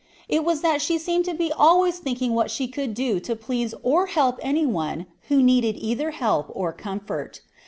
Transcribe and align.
It 0.27 0.43
was 0.43 0.61
that 0.61 0.81
she 0.81 0.97
seemed 0.97 1.25
to 1.25 1.35
be 1.35 1.51
always 1.51 1.99
thinking 1.99 2.33
what 2.33 2.49
she 2.49 2.67
could 2.67 2.95
do 2.95 3.19
to 3.19 3.35
please 3.35 3.75
or 3.83 4.07
help 4.07 4.39
any 4.41 4.65
one 4.65 5.05
who 5.27 5.43
needed 5.43 5.77
either 5.77 6.09
help 6.09 6.47
or 6.55 6.73
comfort. 6.73 7.41